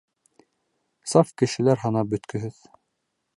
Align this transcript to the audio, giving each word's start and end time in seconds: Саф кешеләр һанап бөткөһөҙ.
Саф 1.11 1.33
кешеләр 1.41 1.83
һанап 1.85 2.11
бөткөһөҙ. 2.15 2.59